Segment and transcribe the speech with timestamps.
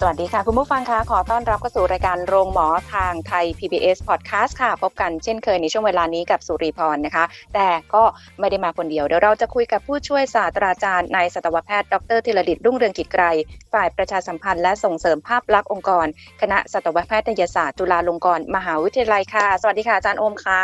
[0.00, 7.24] สวัสดีค่ะ คุณผู้ฟังคะขอต้อนรับเข้าสู่รายการโรงหมอทางไทย PBS Podcast ค่ะ พบกันเช่นเคยในช่วงเวลานี้กับสุริพรนะคะ
[7.54, 8.02] แต่ก็
[8.40, 13.24] ไม่ได้มาคนเดียว เดี๋ยวเราจะคุยกับผู้ช่วยศาสตราจารย์นายสัตวแพทย์ ดรธีรดิตรุ่งเรืองกิจไกร
[13.72, 16.06] ฝ่ายประชาสัมพันธ์และส่งเสริมภาพลักษณ์องค์กร
[16.40, 20.62] คณะสัตวแพทยศาสตร์จุฬาลงกรณ์มหาวิทยาลัยค่ะ สวัสดีค่ะอาจารย์โอมค่ะ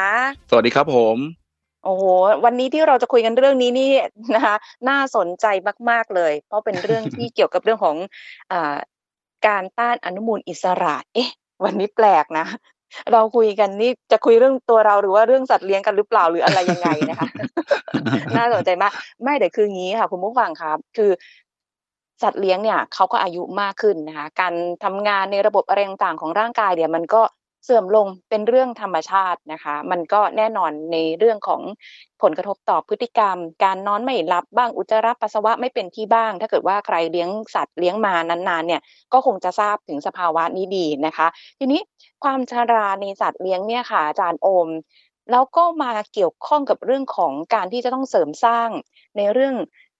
[0.51, 1.19] สวัสดีครับผม
[1.85, 2.05] โอ้โห
[2.45, 3.91] วันนี้ที่เราจะคุยกันเรื่องนี้นี่
[4.35, 4.57] นะคะ
[4.89, 5.47] น่าสนใจ
[5.91, 7.97] มาก ๆ เลย เพราะเป็นเรื่องที่เกี่ยวกับเรื่องของ
[8.53, 8.77] อ่า
[9.47, 11.31] การต้านอนุมูลอิสระ เอ๊ะ
[11.65, 12.47] วันนี้แปลกนะ
[13.13, 17.29] เราคุยกันนี่จะคุยเรื่องตัวเราหรือว่าเรื่องสัตว์เลี้ยงกันหรือเปล่าหรืออะไรยังไงนะคะ
[18.37, 21.11] น่าสนใจมาก ไม่แต่คืองี้ค่ะ คุณผู้ฟังครับ คือ
[22.23, 24.55] สัตว์เลี้ยงเนี่ยเขาก็อายุมากขึ้นนะคะ การ
[24.85, 27.23] ทำงานในระบบอะไรต่างๆของร่างกายเนี่ย มันก็
[27.65, 31.63] เสื่อมลงเป็นเรื่องธรรมชาตินะคะ มันก็แน่นอนในเรื่องของ
[32.23, 38.83] ผลกระทบต่อพฤติกรรม การนอนไม่หลับบ้างอุจจาระปัสสาวะไม่เป็นที่บ้าง ถ้าเกิดว่าใครเลี้ยงสัตว์เลี้ยงมานานๆเนี่ย
[39.13, 41.27] ก็คงจะทราบถึงสภาวะนี้ดีนะคะ
[41.59, 41.81] ทีนี้
[42.25, 44.69] ความชราในสัตว์เลี้ยงเนี่ยค่ะอาจารย์โอม
[45.31, 48.69] แล้วก็มาเกี่ยวข้องกับเรื่องของการที่จะต้องเสริมสร้าง
[49.17, 49.55] ในเรื่อง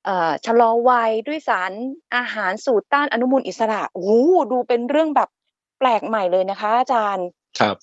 [0.05, 1.73] เอ่อชะลอวัยด้วยสาร
[2.17, 4.07] อาหารสูตรต้านอนุมูลอิสระโอ้
[4.53, 5.29] ดูเป็นเรื่องแบบ
[5.79, 7.27] แปลกใหม่เลยนะคะ อาจารย์
[7.61, 7.77] ครับ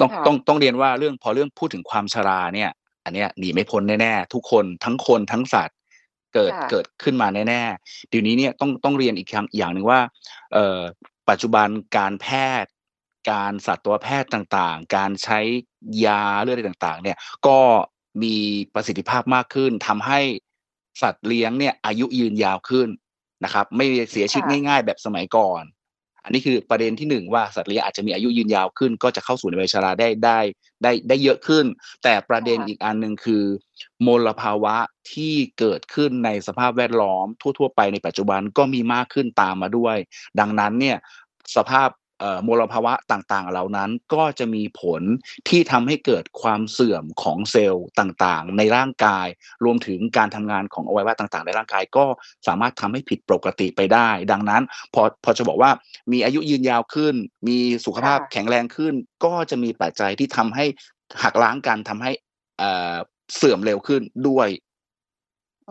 [0.00, 2.70] ต้องค่ะ ต้องต้องเรียนว่าเรื่องพอเรื่องพูดถึงความชราเนี่ย
[3.04, 5.76] อันเนี้ยหนีไม่พ้นแน่ๆทุกคนทั้งคนทั้งสัตว์
[6.34, 10.00] เกิดค่ะ เกิดขึ้นมาแน่ๆเดี๋ยวนี้เนี่ยต้องต้องเรียนอีกครั้งอย่างหนึ่งว่า
[10.52, 10.80] เอ่อ
[11.28, 12.26] ปัจจุบันการแพ
[12.62, 12.70] ทย์
[13.30, 15.38] การสัตวแพทย์ต่างๆ การใช้
[16.04, 17.16] ยาเรื่องอะไรต่างๆ เนี่ย
[17.46, 17.58] ก็
[18.22, 18.34] มี
[18.74, 20.20] ประสิทธิภาพมากขึ้นทำให้
[21.02, 22.88] สัตว์เลี้ยงเนี่ยอายุยืนยาวขึ้น
[23.44, 25.62] นะครับ ไม่เสียชีวิตค่ะ ง่าย ๆ แบบสมัยก่อน
[26.24, 30.38] อันนี้คือประเด็นที่หนึ่งว่าสัตว์เลี้ยงอาจจะมีอายุยืนยาวขึ้น ก็จะเข้าสู่ในวัยชราได้ได้
[30.82, 31.64] ได้ได้เยอะขึ้น
[32.02, 33.44] แต่ประเด็นอีกอันหนึ่งคือ
[34.06, 34.76] มลภาวะ
[35.12, 37.26] ที่เกิดขึ้นในสภาพแวดล้อม
[37.58, 39.96] ทั่ว ๆ ไปในปัจจุบันก็มีมากขึ้นตามมาด้วย
[40.40, 40.96] ดังนั้นเนี่ย
[41.56, 41.88] สภาพ
[42.46, 45.02] มลภาวะต่างๆ เหล่านั้นก็จะมีผล
[45.48, 49.26] ที่ทำให้เกิดความเสื่อมของเซลล์ต่างๆ ในร่างกาย
[49.64, 52.04] รวมถึงการทำงานของอวัยวะต่างๆ ในร่างกายก็
[52.46, 54.62] สามารถทำให้ผิดปกติไปได้ ดังนั้น
[54.94, 55.70] พอพอจะบอกว่า
[56.12, 57.14] มีอายุยืนยาวขึ้น
[57.48, 60.64] มีสุขภาพแข็งแรงขึ้น ก็จะมีปัจจัยที่ทำให้
[61.22, 62.10] หักล้างกันทำให้
[63.36, 64.48] เสื่อมเร็วขึ้นด้วย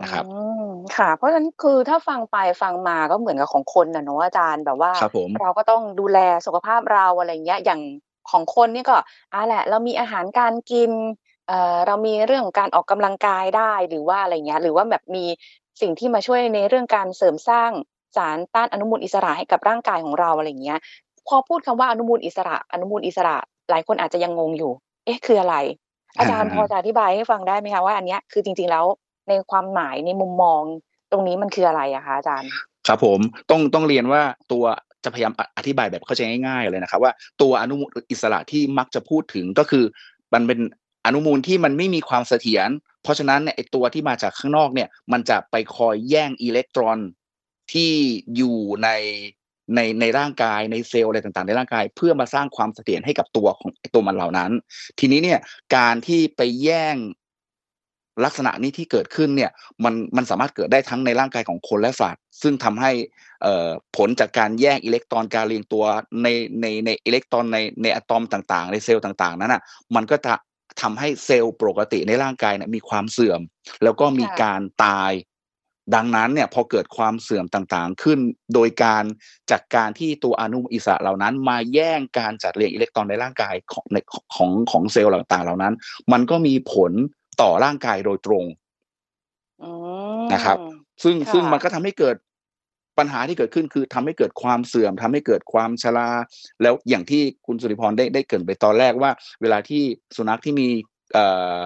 [0.01, 0.63] นะครับอืม
[0.97, 7.81] ค่ะ เพราะฉะนั้นคือถ้าฟังไปฟังมาก็เหมือนกับของคนน่ะเนาะอาจารย์แบบว่าครับผมเราก็ต้องดูแลสุขภาพเราอะไรเงี้ยอย่าง
[8.31, 8.97] ของคนนี่ก็
[9.33, 10.91] อ่าแหละ เรามีอาหารการกิน
[11.47, 15.25] เอ่อเรามีเรื่องของการออกกำลังกายได้หรือว่าอะไรเงี้ย หรือว่าแบบมี
[15.81, 17.71] สิ่งที่มาช่วยในเรื่องการเสริมสร้าง
[18.15, 20.79] สารต้านอนุมูลอิสระให้กับร่างกายของเราอะไรเงี้ย
[21.27, 23.37] พอพูดคำว่าอนุมูลอิสระ อนุมูลอิสระ
[23.69, 24.71] หลายคนอาจจะยังงงอยู่
[25.05, 25.55] เอ๊ะ คืออะไร
[26.17, 28.85] อาจารย์อ่าพอจะอธิบายให้ฟังได้ไหมคะว่าอันเนี้ยคือจริงๆแล้ว
[29.27, 30.61] ในความหมายในมุมมอง
[31.11, 32.51] ตรงนี้มันคืออะไรอะคะอาจารย์
[32.87, 34.21] ครับผมต้องต้องเรียนว่า
[34.51, 34.63] ตัว
[35.03, 37.11] จะพยายามอธิบายแบบเข้าใจง่ายๆเลยนะครับ ว่า
[37.41, 39.85] ตัวอนุมูลอิสระที่มักจะพูดถึงก็คือ
[40.33, 40.59] มันเป็น
[41.05, 42.69] อนุมูลที่มันไม่มีความเสถียร
[43.03, 46.97] เพราะฉะนั้นเนี่ยไอตัวที่มาจากข้างนอกเนี่ย มันจะไปคอยแย่งอิเล็กตรอน
[47.73, 47.91] ที่
[48.35, 48.89] อยู่ใน
[49.75, 54.51] ในในร่างกายในเซลล์อะไรต่างๆ ในร่างกาย เพื่อมาสร้างความเสถียรให้กับตัวของตัวมันเหล่านั้น
[54.99, 55.39] ทีนี้เนี่ย
[55.75, 56.95] การที่ไปแย่ง
[58.25, 59.51] ลักษณะนี้ที่เกิดขึ้นเนี่ย
[59.83, 62.91] มันมันสามารถเกิดได้ทั้งในร่างกายของคนและสัตว์ซึ่งทำให้
[63.43, 63.67] เอ่อ
[63.97, 65.85] ผลจากการแย่งอิเล็กตรอนการเรียงตัว
[66.23, 66.27] ใน
[66.61, 69.61] ในในอิเล็กตรอนในในอะตอมต่างๆ ในเซลล์ต่างๆนั้นอะ
[69.95, 70.33] มันก็จะ
[70.81, 73.41] ทำให้เซลล์ปกติในร่างกายเนี่ยมีความเสื่อม
[73.83, 75.11] แล้วก็มีค่ะการตาย
[75.95, 78.19] ดังนั้นเนี่ยพอเกิดความเสื่อมต่างๆขึ้น
[78.53, 79.03] โดยการ
[79.51, 83.97] จากการที่ตัวอนุมูลอิสระเหล่านั้น มาแย่งการจัดเรียงอิเล็กตรอนในร่างกายของใน
[84.35, 85.73] ของของเซลล์ต่างๆเหล่านั้น
[86.11, 86.91] มันก็มีผล
[87.41, 88.45] ต่อร่างกายโดยตรง
[89.63, 89.69] อื
[90.21, 90.57] มนะครับ
[91.03, 92.15] ซึ่งค่ะซึ่งมันก็ทำให้เกิด
[92.97, 96.09] ปัญหาที่เกิดขึ้นคือทำให้เกิดความเสื่อมทำให้เกิดความชรา
[96.61, 99.11] แล้วอย่างที่คุณสุริพรได้ได้เกรินไปตอนแรกว่า
[99.41, 99.83] เวลาที่
[100.15, 100.67] สุนัขที่มี
[101.13, 101.25] เอ่
[101.55, 101.57] อ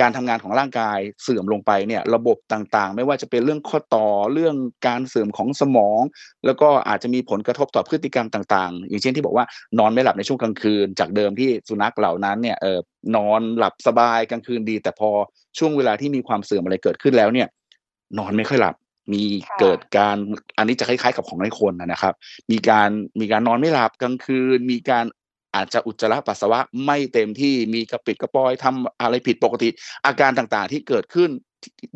[0.00, 4.56] การทำงานของร่างกายเสื่อมลงไปเนี่ยระบบต่างๆ ไม่ว่าจะเป็นเรื่องข้อต่อเรื่อง
[4.86, 6.00] การเสื่อมของสมอง
[6.46, 9.44] แล้วก็อาจจะมีผลกระทบต่อพฤติกรรมต่างๆ อย่างเช่นที่บอกว่า
[9.78, 12.78] นอนไม่หลับในช่วงกลางคืน จากเดิมที่สุนัขเหล่านั้นเนี่ยเออ
[13.16, 15.10] นอนหลับสบายกลางคืนดี แต่พอ
[15.58, 17.48] ช่วงเวลาที่มีความเสื่อมอะไรเกิดขึ้นแล้วเนี่ย
[18.18, 18.74] นอนไม่ค่อยหลับ
[19.12, 20.16] มีค่ะเกิดการ
[20.58, 22.14] อันนี้จะคล้ายๆกับของในคนนะนะครับ
[22.52, 22.90] มีการ
[23.20, 25.04] มีการนอนไม่หลับกลางคืน มีการ
[25.54, 29.68] อาจจะอุจจาระปัสสาวะไม่เต็มที่มีกระปิดกระปอยทำอะไรผิดปกติ
[30.06, 31.30] อาการต่างๆที่เกิดขึ้น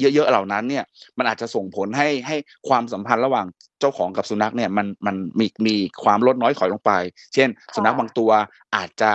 [0.01, 0.85] เยอะๆเหล่านั้นเนี่ย
[1.19, 2.37] มันอาจจะส่งผลให้ให้
[2.69, 3.47] ความสัมพันธ์ระหว่าง
[3.81, 6.93] เจ้าของกับสุนัขเนี่ยมันมันมีมีความลดน้อยถอยลงไป
[7.35, 8.31] เช่น สุนัขบางตัว
[8.77, 9.13] อาจจะ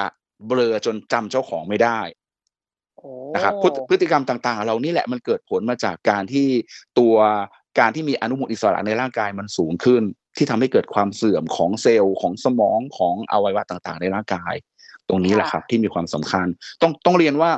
[0.48, 2.00] เบลอจนจำเจ้าของไม่ได้
[2.98, 6.48] โอ้นะครับพฤติพฤติกรรมต่าง ๆ เรานี่แหละมันเกิดผลมาจากการที่
[7.00, 7.16] ตัว
[7.80, 10.04] การที่มีอนุมูลอิสระในร่างกายมันสูงขึ้น
[10.38, 14.54] ที่ทำให้เกิดความเสื่อมของเซลล์ของสมองของอวัยวะต่างๆ ในร่างกาย
[15.10, 16.48] ตรงนี้แหละครับ ที่มีความสำคัญ
[16.82, 17.52] ต้องต้องเรียนว่า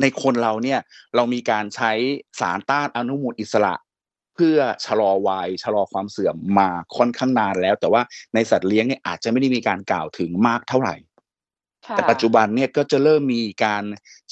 [0.00, 0.80] ในคนเราเนี่ย
[1.16, 1.92] เรามีการใช้
[2.40, 3.74] สารต้านอนุมูลอิสระ
[4.34, 8.02] เพื่อชะลอวัยชะลอความเสื่อมมาค่อนข้างนานแล้ว แต่ว่า
[8.34, 10.94] ในสัตว์เลี้ยงเนี่ยอาจจะไม่ได้มีการกล่าวถึงมากเท่าไหร่
[11.86, 13.84] ค่ะแต่ปัจจุบันเนี่ยก็จะเริ่มมีการ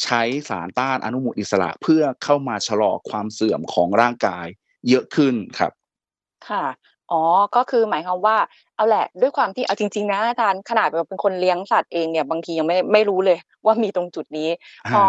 [0.03, 4.47] ใช้สารต้านอนุมูลอิสระเพื่อเข้ามาชะลอความเสื่อมของร่างกาย
[4.89, 5.73] เยอะขึ้นครับ
[6.49, 6.65] ค่ะ
[7.15, 7.23] อ๋อ
[7.57, 8.37] ก็คือหมายความว่า
[8.77, 14.49] เอาแหละ ด้วยความที่เอาจริง ๆ นะอาจารย์ขนาดแบบเป็นคนเลี้ยงสัตว์เองเนี่ยบางทียังไม่ไม่รู้เลย ว่ามีตรงจุดนี้
[14.85, 15.03] อ่าพอ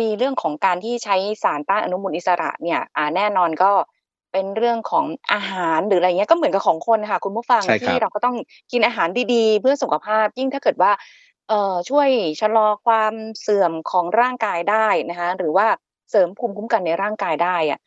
[0.00, 3.70] มีเรื่องของการที่ใช้สารต้านอนุมูลอิสระเนี่ย อ่าแน่นอนก็
[4.32, 8.36] เป็นเรื่องของอาหารหรืออะไรเงี้ยก็เหมือนกับของคนค่ะคุณผู้ฟังใช่ครับที่เราก็ต้อง
[8.72, 10.92] กินอาหารดีๆ เพื่อสุขภาพ ยิ่งถ้าเกิดว่า
[11.48, 12.08] เอ่อช่วย
[12.40, 15.66] ชะลอความเสื่อมของร่างกายได้นะคะหรือว่า
[16.10, 17.80] เสริมภูมิคุ้มกันในร่างกายได้อะ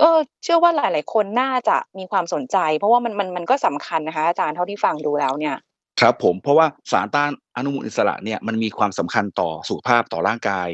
[0.00, 0.08] ก็
[0.42, 5.56] เชื่อว่าหลาย ๆ คนน่าจะมีความสนใจ เพราะว่ามันมันมันก็สำคัญนะคะ อาจารย์เท่าที่ฟังดูแล้วเนี่ย
[6.00, 10.68] ครับ ผมเพราะว่าสารต้านอนุมูลอิสระเนี่ยมันมีความสำคัญต่อสุขภาพต่อร่างกาย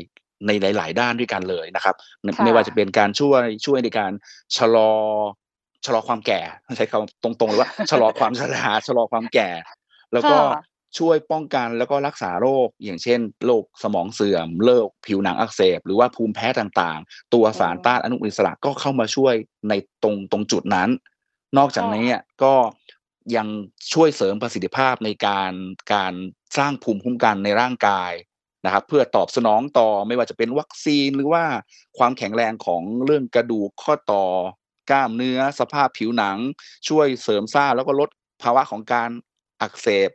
[0.46, 1.94] ในหลาย ๆ ด้านด้วยกันเลยนะครับ
[2.36, 4.12] ค่ะไม่ว่าจะเป็นการช่วยช่วยในการ
[4.56, 4.92] ชะลอ
[5.86, 6.40] ชะลอความแก่
[6.76, 9.48] ใช้คำตรงๆเลยว่าชะลอความชราชะลอความแก่
[10.12, 10.62] แล้วก็ค่ะ
[10.98, 19.34] ช่วยป้องกันแล้วก็รักษาโรค อย่างเช่นโรคสมองเสื่อมโรคผิวหนังอักเสบ หรือว่าภูมิแพ้ต่างๆ ตัวสารต้านอนุมูลอิสระก็เข้ามาช่วย
[19.68, 20.90] ในตรงตรงจุดนั้น
[21.58, 22.06] นอกจากนี้
[22.42, 22.54] ก็
[23.36, 23.48] ยัง
[23.92, 25.52] ช่วยเสริมประสิทธิภาพในการ
[25.94, 26.14] การ
[26.58, 28.12] สร้างภูมิคุ้มกันในร่างกาย
[28.64, 31.44] นะครับเพื่อตอบสนองต่อไม่ว่าจะเป็นวัคซีนหรือว่า
[31.98, 34.24] ความแข็งแรงของเรื่องกระดูกข้อต่อ
[34.90, 36.36] กล้ามเนื้อสภาพผิวหนัง
[36.88, 38.10] ช่วยเสริมสร้างแล้วก็ลด
[38.42, 39.10] ภาวะของการ
[39.60, 40.10] อักเสบ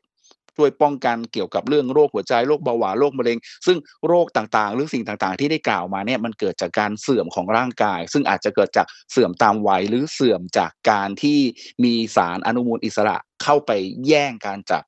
[0.60, 3.78] ช่วยป้องกันเกี่ยวกับเรื่องโรคหัวใจโรคเบาหวานโรคมะเร็ง ซึ่ง
[4.08, 11.40] โรคต่างๆ หรือสิ่งต่างๆ ที่ได้กล่าวมาเนี่ยมันเกิดจากการเสื่อมของร่างกาย ซึ่งอาจจะเกิดจากเสื่อมตามวัยหรือเสื่อมจากการที่
[11.84, 13.72] มีสารอนุมูลอิสระเข้าไป
[14.08, 14.84] แย่งการจับ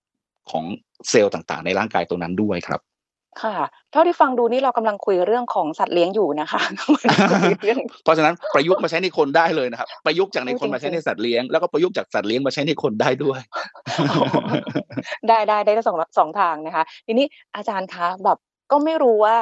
[0.51, 0.65] ของ
[1.09, 2.81] เซลล์ต่างๆ ในร่างกายตรงนั้นด้วยครับ
[3.41, 3.55] ค่ะ
[3.91, 7.03] เท่าที่ฟังดูนี่เรากำลังคุยเรื่องของสัตว์เลี้ยงอยู่นะคะคุย
[7.63, 13.39] เรื่องเพราะฉะนั้นประยุกต์มาใช้ในคนได้เลยนะครับ ประยุกต์จากในคนจริงๆมาใช้ในสัตว์เลี้ยง แล้วก็ประยุกต์จากสัตว์เลี้ยงมาใช้ในคนได้ด้วย
[15.27, 18.37] ได้ได้ได้ทั้งสองสองทางนะคะ ทีนี้อาจารย์คะแบบ
[18.71, 19.37] ก็ไม่รู้ว่า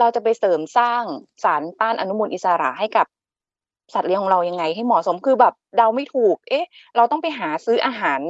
[0.00, 1.02] เราจะไปเสริมสร้าง
[1.44, 3.06] สารต้านอนุมูลอิสระให้กับ
[3.94, 6.66] สัตว์เลี้ยงของเรายังไงให้เหมาะสมคือแบบเดาไม่ถูก เอ๊ะ
[6.96, 8.20] เราต้องไปหาซื้ออาหาร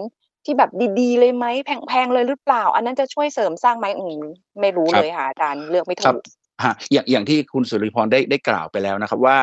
[0.45, 4.23] ที่แบบดีๆ เลยไหมแพงๆเลยหรือเปล่า อันนั้นจะช่วยเสริมสร้างไหมอืม
[4.61, 6.23] ไม่รู้เลยค่ะอาจารย์เลือกไม่ถูก
[6.65, 9.39] ฮะอย่างอย่างที่คุณสุริพรได้ได้กล่าวไปแล้วนะครับว่า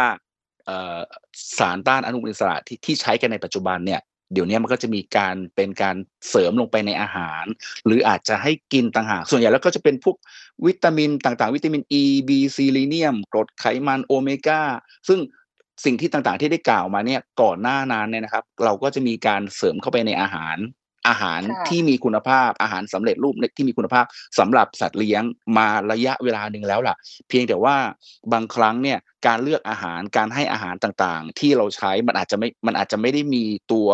[1.57, 4.01] สารต้านอนุมูลอิสระที่ที่ใช้กันในปัจจุบันเนี่ย
[4.33, 5.95] เดี๋ยวนี้มันก็จะมีการเป็นการ
[6.29, 7.43] เสริมลงไปในอาหาร
[7.85, 10.15] หรืออาจจะให้กินต่างหาก ส่วนใหญ่แล้วก็จะเป็นพวก
[10.65, 14.61] วิตามินต่างๆ วิตามิน E B ซีลีเนียมกรดไขมันโอเมก้า
[15.07, 15.19] ซึ่ง
[15.85, 20.57] สิ่งที่ต่างๆที่ได้กล่าวมาเนี่ยก่อนหน้านั้นเนี่ยนะครับ เราก็จะมีการเสริมเข้าไปในอาหาร
[21.07, 24.05] อาหารค่ะที่มีคุณภาพอาหารสำเร็จรูปที่มีคุณภาพ
[24.39, 25.23] สำหรับสัตว์เลี้ยง
[25.57, 26.95] มาระยะเวลาหนึ่งแล้วล่ะ
[27.29, 27.75] เพียงแต่ว่า
[28.33, 33.89] บางครั้งเนี่ยการเลือกอาหารการให้อาหารต่างๆ ที่เราใช้มันอาจจะไม่มันอาจจะไม่ได้มีตัว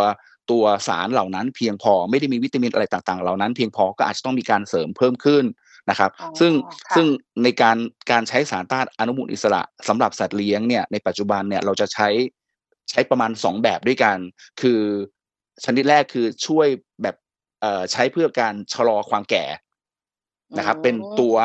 [0.51, 5.43] ตัวสารเหล่านั้นเพียงพอไม่ได้มีวิตามินอะไรต่างๆ เหล่านั้นเพียงพอก็อาจจะต้องมีการเสริมเพิ่มขึ้น
[5.89, 6.51] นะครับอ๋อซึ่ง
[6.87, 7.05] ค่ะซึ่ง
[7.43, 7.77] ในการ
[8.11, 12.07] การใช้สารต้านอนุมูลอิสระสำหรับสัตว์เลี้ยงเนี่ยในปัจจุบันเนี่ยเราจะใช้
[12.89, 14.17] ใช้ประมาณสองแบบด้วยกัน
[14.61, 14.81] คือ
[15.65, 16.86] ชนิดแรกคือช่วยแบบเอ่อ
[17.91, 19.45] ใช้เพื่อการชะลอความแก่
[20.57, 21.35] นะครับ เป็นตัว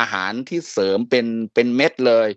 [0.00, 2.28] อาหารที่เสริมเป็นเป็นเม็ดเลย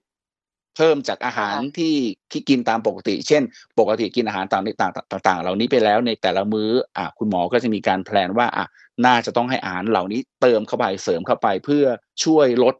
[0.76, 1.96] เพิ่มจากอาหารที่
[2.32, 3.44] ที่กินตามปกติ เช่น
[3.80, 8.66] ปกติกินอาหารต่างต่างต่างต่าง ๆ เหล่านี้ไปแล้วในแต่ละมื้ออะคุณหมอก็จะมีการแพลนว่าอะ
[9.06, 11.86] น่าจะต้องให้อาหารเหล่านี้เติมเข้าไปเสริมเข้าไปเพื่อ
[12.24, 12.76] ช่วยลด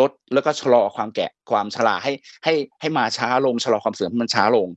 [0.00, 2.12] ลดแล้วก็ชะลอความแก่ความชราให้
[2.44, 4.68] ให้ให้มาช้าลงชะลอความเสื่อมให้มันช้าลง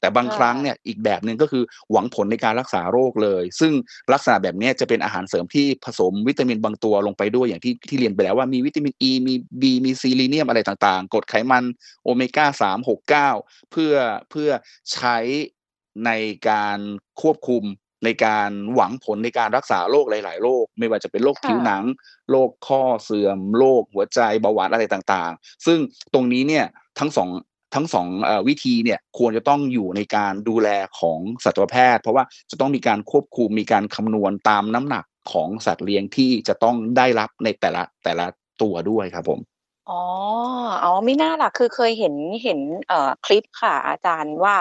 [0.00, 3.72] แต่บางค่ะครั้งเนี่ยอีกแบบหนึ่งก็คือหวังผลในการรักษาโรคเลย ซึ่ง
[4.12, 11.64] ลักษณะแบบเนี้ยจะเป็นอาหารเสริมที่ผสมวิตามินบางตัวลงไปด้วยอย่างที่ที่เรียนไปแล้วว่ามีวิตามินอ e, ีมีบีมีซีลีเนียมอะไรต่างๆกรดไขมัน
[12.02, 13.30] โอเมก้าสามหกเก้า
[13.70, 13.94] เพื่อ
[14.30, 14.50] เพื่อ
[14.92, 15.16] ใช้
[16.06, 16.10] ใน
[16.48, 16.78] การ
[17.20, 17.64] ควบคุม
[18.04, 21.84] ในการหวังผลในการรักษาโรคหลาย ๆ โรคไม่ว่าจะเป็นโรคค่ะผิวหนัง
[22.30, 25.78] โรคข้อเสื่อมโรคหัวใจเบาหวานอะไรต่างๆ ซึ่ง
[26.14, 26.66] ตรงนี้เนี่ย
[26.98, 27.28] ทั้งสอง
[27.74, 28.08] ทั้งสอง
[28.48, 30.68] วิธีเนี่ยควรจะต้องอยู่ในการดูแล
[31.00, 38.26] ของสัตวแพทย์ เพราะว่าจะต้องมีการควบคุมมีการคำนวณตามน้ำหนักของสัตว์เลี้ยงที่จะต้องได้รับในแต่ละแต่ละ
[38.62, 39.40] ตัวด้วยครับผม
[39.90, 40.02] อ๋อ
[40.84, 44.54] อ๋อไม่น่าล่ะคือเคยเห็นเห็นเอ่อคลิปค่ะอาจารย์ว่า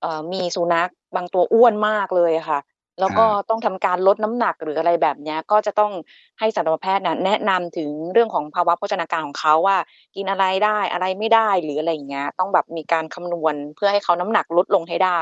[0.00, 2.58] เอ่อมีสุนัขบางตัวอ้วนมากเลยค่ะ
[3.00, 5.92] แล้วก็อ่าต้องทำการลดน้ำหนักหรืออะไรแบบเนี้ยก็จะต้อง
[6.38, 9.78] ให้สัตวแพทย์น่ะแนะนำถึงเรื่องของภาวะโภชนาการของเขาว่า
[10.16, 15.20] กินอะไรได้อะไรไม่ได้หรืออะไรอย่างเงี้ย ต้องแบบมีการคำนวณเพื่อให้เขาน้ำหนักลดลงให้ได้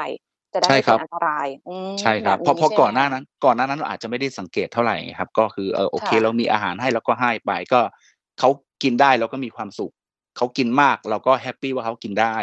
[0.55, 7.81] จะได้ใช่ไม่ครัเป็บนอันตรายอืมใช่ครับแบบเพราะเพราะใช่ก่อนไหหมน้านั้น ก่อนหน้านั้นเราอาจจะไม่ได้สังเกตเท่าไหร่ไงครับ ก็คือเออโอเคค่ะเรามีอาหารให้เราก็ให้ไปก็
[8.39, 8.49] เขา
[8.83, 9.93] กินได้เราก็มีความสุข
[10.37, 12.37] เขากินมากเราก็แฮปปี้ว่าเขากินได้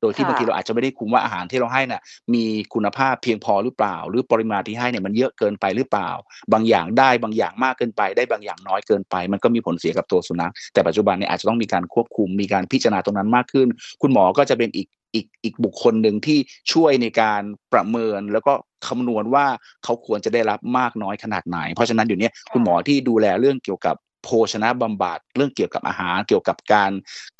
[0.00, 2.02] โดยที่ค่ะบางทีเราอาจจะไม่ได้คุมว่าอาหารที่เราให้น่ะ
[2.34, 6.10] มีคุณภาพเพียงพอหรือเปล่า หรือปริมาณที่ให้เนี่ยมันเยอะเกินไปหรือเปล่า
[6.52, 13.68] บางอย่างได้บางอย่างมากเกินไป ได้บางอย่างน้อยเกินไป มันก็มีผลเสียกับตัวสุนัขแต่ปัจจุบันเนี่ยอาจจะต้องมีการควบคุมมีการพิจารณาตรงนั้นมากขึ้น
[14.02, 16.38] คุณหมอก็จะเป็นอีกอีกอีกบุคคลหนึ่งที่
[16.72, 18.52] ช่วยในการประเมินแล้วก็
[18.86, 19.46] คำนวณว่า
[19.84, 26.92] เขาควรจะได้รับมากน้อยขนาดไหน เพราะฉะนั้นอยู่เนี้ยคุณหมอที่ดูแลเรื่องเกี่ยวกับ โภชนะบำบัดเรื่องเกี่ยวกับอาหารเกี่ยวกับการ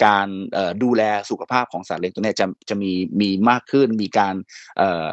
[0.04, 4.34] การเอ่อดูแลสุขภาพของสัตว์เลี้ยงตัวเนี้ยจะจะมีมีมากขึ้น มีการ
[4.76, 5.06] เอ่อ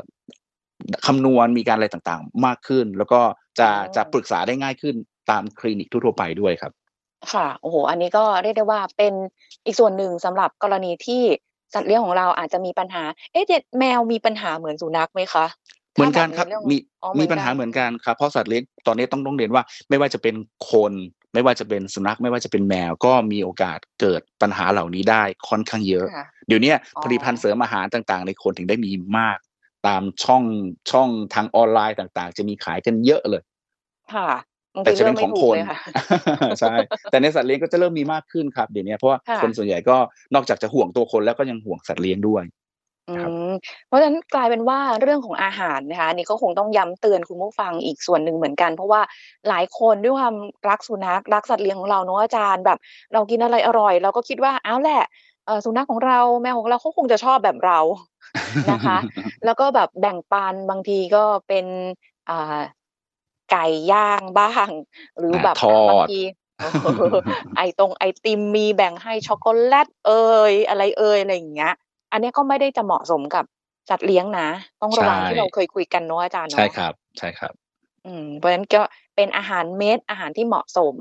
[1.05, 3.21] คำนวณมีการอะไรต่างๆ มากขึ้น แล้วก็
[3.59, 4.95] จะอืมจะปรึกษาได้ง่ายขึ้น
[5.29, 6.73] ตามคลินิกทั่วๆไปด้วยครับ
[7.33, 9.13] ค่ะโอ้โฮอันนี้ก็เรียกได้ว่าเป็น
[9.65, 11.23] อีกส่วนหนึ่งสำหรับกรณีที่
[11.73, 15.45] สัตว์เลี้ยงของเราอาจจะมีปัญหา เอ๊ะแต่แมวมีปัญหาเหมือนสุนัขไหมคะ?
[15.95, 20.35] เหมือนถ้าแบกับนในครับเรื่องมีอ๋อเหมืมีอนปัญกัหานเหมือนกันครับเพราะสัตว์เลี้ยงตอนนี้ต้องต้องเรียนว่า ไม่ว่าจะเป็น
[20.71, 20.91] คน
[21.35, 29.37] ไม่ว่าจะเป็นสุนัขไม่ว่าจะเป็นแมวก็มีโอกาสเกิดปัญหาเหล่านี้ได้ค่อนข้างเยอะค่ะเดี๋ยวเนี้ยอ๋อผลิตภัณฑ์เสริมอาหารต่างๆ ในคนถึงได้มีมาก
[29.87, 30.43] ตามช่อง
[30.91, 33.41] ช่องทางออนไลน์ต่างๆ จะมีขายกันเยอะเลย
[34.13, 34.29] ค่ะ
[34.75, 35.77] บางแต่ทีจะเลืเป็อกนไม่ของถูคกนเลยค่ะ
[36.59, 36.75] ใช่
[37.11, 39.97] แต่ในสัตว์เลี้ยงก็จะเริ่มมีมากขึ้นครับเดี๋ยวเนี้ยเพราะว่าค่ะคนส่วนใหญ่ก็
[40.35, 42.43] นอกจากจะห่วงตัวคนแล้วก็ยังห่วงสัตว์เลี้ยงด้วย
[43.09, 43.49] อืครับ ม
[43.87, 49.01] เพราะฉะนั้นกลายเป็นว่า เรื่องของอาหารนะคะ อันนี้ก็คงต้องย้ำเตือนคุณผู้ฟังอีกส่วนหนึ่งเหมือนกัน เพราะว่า
[49.49, 50.35] หลายคนด้วยความ
[50.69, 52.77] รักสุนัข รักสัตว์เลี้ยงของเราเนาะอาจารย์ แบบ
[53.13, 55.03] เรากินอะไรอร่อย เราก็คิดว่า เอาแหละ
[55.45, 57.79] เอ่อ สุนัขของเรา แมวของเราเขาคงจะชอบแบบเรา
[58.71, 58.97] นะคะ
[59.45, 61.65] แล้วก็แบบแบ่งปัน บางทีก็เป็น
[62.29, 62.59] อ่า
[63.51, 64.69] ไก่ย่างบ้าง
[65.17, 66.19] หรืออา แบบทออะบางด ที
[66.83, 67.17] เออ
[67.57, 70.11] ไอตงไอติมมีแบ่งให้ ช็อกโกแลตเอ
[70.51, 71.73] ย อะไรเอย อะไรอย่างเงี้ย
[72.15, 73.45] อันเนี้ยก็ไม่ได้จะเหมาะสมกับ
[73.89, 74.49] สัตว์เลี้ยงนะ
[74.81, 77.53] ต้องใชระวังที่เรา่เคยคุยกันเนาะอาจารย์ใช่เนาะครับ ใช่ครับ
[78.05, 78.81] อืมเพราะฉะนั้นก็
[79.15, 80.95] เป็นอาหารเม็ดอาหารที่เหมาะสม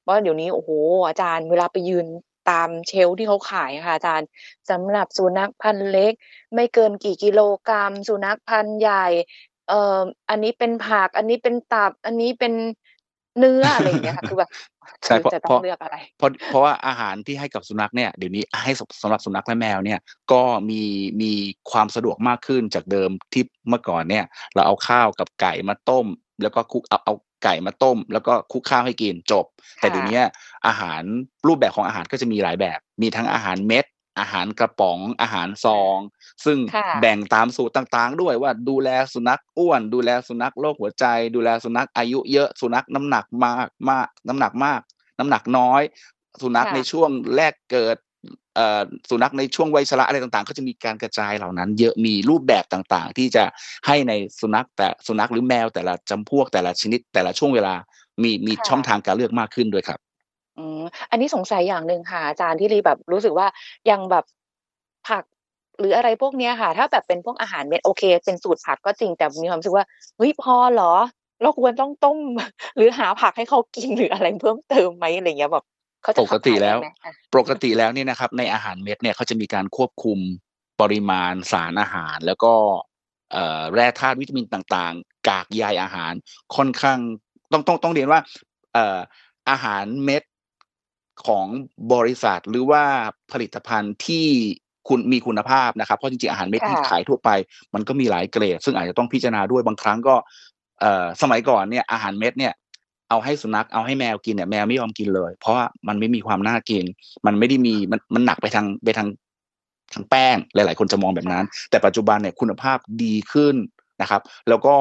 [0.00, 0.70] เพราะว่าเดี๋ยวนี้โอ้โฮ
[1.08, 2.06] อาจารย์เวลาไปยืน
[2.50, 4.28] ตามเชลฟ์ที่เขาขายอะค่ะอาจารย์
[4.70, 6.12] สำหรับสุนัขพันธุ์เล็ก
[6.54, 9.06] ไม่เกินกี่กิโลกรัม สุนัขพันธุ์ใหญ่
[9.68, 10.00] เอ่อ
[10.30, 12.54] อันนี้เป็นผัก อันนี้เป็นตับ อันนี้เป็น
[13.38, 14.50] เนื้ออะไรอย่างเงี้ยค่ะคือแบบ
[15.06, 15.96] ใช่คือเพราะจะเพต้องราะเลือกอะไร?
[16.18, 19.98] เพราะเพราะว่าอาหารที่ให้กับสุนัขเนี่ยเดี๋ยวนี้ให้สำสำหรับสุนัขและแมวเนี่ย
[20.32, 20.82] ก็มี
[21.22, 21.32] มี
[21.70, 26.06] ความสะดวกมากขึ้นจากเดิมที่เมื่อก่อนเนี่ย เราเอาข้าวกับไก่มาต้ม
[26.42, 29.46] แล้วก็คลุกเอาเอาไก่มาต้ม แล้วก็คลุกข้าวให้กินจบ
[29.80, 30.24] แต่ค่เดี๋ยวะเนี้ย
[30.66, 31.02] อาหาร
[31.46, 33.84] รูปแบบของอาหารก็จะมีหลายแบบ มีทั้งอาหารเม็ด
[34.20, 35.98] อาหารกระป๋องอาหารซอง
[36.44, 44.80] ซึ่งค่ะแบ่งตามสูตรต่างๆ ด้วยว่าดูแลสุนัขอ้วน ดูแลสุนัขโรคหัวใจ ดูแลสุนัขอายุเยอะสุนัขน้ำหนักมากมาก น้ำหนักมาก
[45.18, 45.82] น้ำหนักน้อย
[46.42, 47.96] สุนัขค่ะในช่วงแรกเกิด
[48.56, 53.44] เอ่อสุนัขในช่วงวัยชราอะไรต่างๆ ก็จะมีการกระจายเหล่านั้น เยอะมีรูปแบบต่างๆ ที่จะ
[53.86, 57.74] ให้ในสุนัขแต่สุนัขหรือแมวแต่ละจำพวกแต่ละชนิดแต่ละช่วงเวลา
[58.22, 60.00] มีมีค่ช่องะทางการเลือกมากขึ้นด้วยครับ
[60.60, 63.46] อืมอันนี้สงสัยอย่างหนึ่งค่ะอาจารย์ที่ลีแบบรู้สึกว่า
[63.86, 64.24] อย่างแบบ
[65.08, 65.24] ผัก
[65.78, 69.86] หรืออะไรพวกเนี้ยค่ะ ถ้าแบบเป็นพวกอาหารเม็ดโอเค เป็นสูตรผักก็จริงแต่มีความรู้สึกว่า
[70.16, 70.94] เฮ้ยพอเหรอ?
[71.42, 72.18] เราควรต้องต้ม
[72.76, 75.04] หรือหาผักให้เขากินหรืออะไรเพิ่มเติมไหม?
[75.16, 75.64] อะไรอย่างเงี้ยแบบ
[76.02, 76.84] เขาจะปขักบติถ่ายแลได้้วไหม?
[77.04, 80.18] อาปกติแล้วเนี่ยนะครับ ในอาหารเม็ดเนี่ยเขาจะมีการควบคุม
[80.80, 82.52] ปริมาณสารอาหาร แล้วก็
[83.32, 86.12] เอ่อแร่ธาตุวิตามินต่างๆ กากใยอาหาร
[86.56, 86.98] ค่อนข้าง
[87.52, 88.20] ต้องต้องต้องเรียนว่า
[88.74, 88.98] เอ่อ
[89.50, 90.22] อาหารเม็ด
[91.26, 91.46] ของ
[91.94, 92.82] บริษัทหรือว่า
[93.32, 94.26] ผลิตภัณฑ์ที่
[94.88, 97.30] คุณมีคุณภาพนะครับเพราะจริงๆอาหารเม็ดค่ที่ะขายทั่วไป
[97.74, 100.14] มันก็มีหลายเกรด ซึ่งอาจจะต้องพิจารณาด้วยบางครั้งก็
[100.80, 102.54] เอ่อสมัยก่อนเนี่ยอาหารเม็ดเนี่ย
[103.08, 106.84] เอาให้สุนัขเอาให้แมวกินเนี่ยแมวไม่ยอมกินเลย เพราะว่ามันไม่มีความน่ากิน
[107.26, 109.08] มันไม่ได้มีมันมันหนักไปทางไปทาง
[109.92, 113.56] ทางแป้งหลาย ๆ คนจะมองแบบค่นั้นะแต่ปัจจุบันเนี่ยคุณภาพดีขึ้น
[114.02, 114.74] นะครับ แล้วก็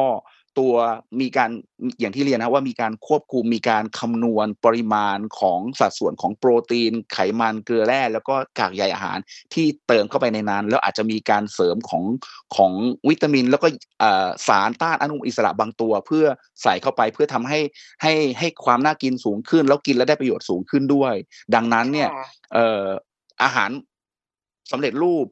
[0.59, 0.73] ตัว
[1.21, 1.49] มีการ
[1.81, 9.17] ออย่างที่เรียนนะครับว่ามีการควบคุมมีการคำนวณปริมาณของสัดส่วนของโปรตีน ไขมันเกลือแร่แล้วก็กากใยอาหาร
[9.53, 12.03] ที่เติมเข้าไปในนั้น แล้วอาจจะมีการเสริมของ
[12.55, 12.73] ของ
[13.09, 13.67] วิตามิน แล้วก็
[13.99, 16.25] เอ่อสารต้านอนุมูลอิสระบางตัว เพื่อ
[16.63, 17.59] ใส่เข้าไปเพื่อทำให้
[18.01, 21.13] ให้ให้ความน่ากินสูงขึ้น แล้วกินแล้วได้ประโยชน์สูงขึ้นด้วย
[21.55, 22.11] ดังนั้นคเนี่่ยะ
[22.53, 22.85] เอ่อ
[23.43, 23.69] อาหาร
[24.71, 25.25] สำเร็จรูป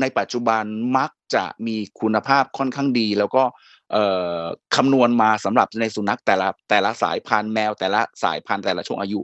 [0.00, 0.64] ในปัจจุบัน
[0.96, 3.75] มักจะมีคุณภาพค่อนข้างดี แล้วก็เอ่อ
[4.76, 9.20] คำนวณมาสำหรับในสุนัขแต่ละแต่ละสายพันธุ์แมวแต่ละสายพันธุ์แต่ละช่วงอายุ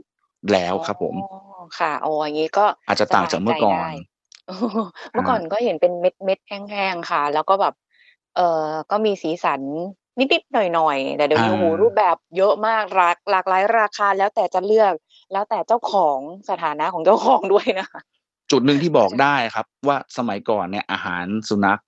[0.53, 7.73] แล้วครับผมอ๋อค่ะอ๋ออย่างงี้ก็อาจจะต่างจากเมื่อก่อนสบายใจได้เมื่อก่อนก็เห็นเป็นเม็ดๆแห้งๆค่ะ แล้วก็แบบ
[8.35, 9.61] เอ่อก็มีสีสัน
[10.19, 14.93] นิดๆหน่อยๆแต่เดี๋ยวนี้อ่าโอ้โหรูปแบบเยอะมากหลากหลากหลายราคาแล้วแต่จะเลือก
[15.31, 18.01] แล้วแต่เจ้าของสถานะของเจ้าของด้วยนะคะ
[18.51, 21.81] จุดหนึ่งที่บอกได้ครับว่าสมัยก่อนเนี่ยอาหารสุนัข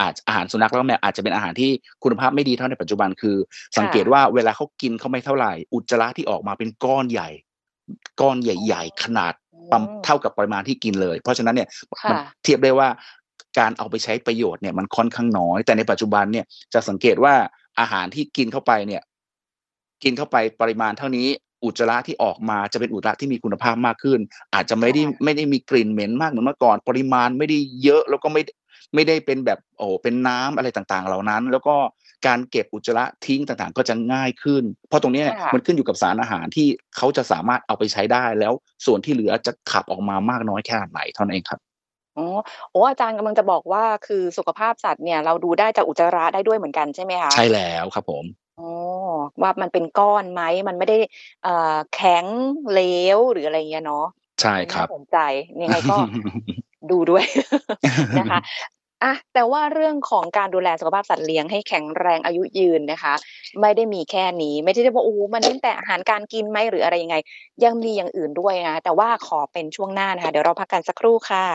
[0.00, 1.70] อาจอาหารสุนัขแล้วก็แมวอาจจะเป็นอาหารที่
[2.02, 3.36] คุณภาพไม่ดีเท่าในปัจจุบันคือ
[3.78, 7.28] สังเกตว่าเวลาเขากินเขาไม่เท่าไหร่ อุจจาระที่ออกมาเป็นก้อนใหญ่
[8.20, 9.32] ก้อนใหญ่ ๆ ขนาด
[9.70, 11.68] ประมาณอืมเท่ากับปริมาณที่กินเลย เพราะฉะนั้นเนี่ย
[12.02, 12.88] ค่ะมันเทียบได้ว่า
[13.58, 17.34] การเอาไปใช้ประโยชน์เนี่ยมันค่อนข้างน้อย แต่ในปัจจุบันเนี่ยจะสังเกตว่า
[17.80, 19.02] อาหารที่กินเข้าไปเนี่ย
[20.02, 21.28] กินเข้าไปปริมาณเท่านี้
[21.64, 24.20] อุจจาระที่ออกมาจะเป็นอุจจาระที่มีคุณภาพมากขึ้น
[24.54, 28.42] อาจจะไม่ได้ค่ะไม่ได้มีกลิ่นเหม็นมากเหมือนเมื่อก่อน ปริมาณไม่ได้เยอะแล้วก็ไม่
[28.94, 31.76] ไม่ได้เป็นแบบโอ้เป็นน้ำอะไรต่างๆ เหล่านั้น แล้วก็
[32.26, 38.52] การเก็บอุจจาระทิ้งต่างๆ ก็จะง่ายขึ้น เพราะตรงเนี้ยค่ะมันขึ้นอยู่กับสารอาหารที่เขาจะสามารถเอาไปใช้ได้แล้ว
[38.86, 41.60] ส่วนที่เหลือจะขับออกมามากน้อยแค่ไหนเท่านั้นเองครับ
[42.18, 42.26] อ๋อ
[42.70, 48.24] โอ้อาจารย์กำลังจะบอกว่าคือสุขภาพสัตว์เนี่ยเราดูได้จากอุจจาระได้ด้วยเหมือนกันใช่ไหมคะใช่แล้วครับผม
[48.58, 48.70] อ๋อ
[49.42, 50.98] ว่ามันเป็นก้อนไหมมันไม่ได้
[51.44, 52.24] เอ่อแข็ง
[52.70, 52.80] เหล
[53.16, 54.06] วหรืออะไรเงี้ยเนาะ
[54.40, 55.18] ใช่ครับน่าสนใจ
[55.62, 55.96] ยังไงก็
[56.90, 57.24] ดูด้วย
[58.18, 58.40] นะคะ
[59.02, 63.14] อะแต่ว่าเรื่องของการดูแลสุขภาพสัตว์เลี้ยงให้แข็งแรงอายุยืนนะคะ
[63.60, 67.16] ไม่ได้มีแค่นี้ ไม่ได้ว่าโอ้มันเน้นแต่อาหารการกินไหมหรืออะไรยังไง
[67.64, 71.46] ยังมีอย่างอื่นด้วยนะแต่ว่าขอเป็นช่วงหน้านะคะ เดี๋ยวเราพักกันสักครู่ค่ะ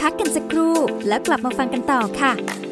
[0.00, 0.74] พักกันสักครู่
[1.08, 2.67] แล้วกลับมาฟังกันต่อค่ะ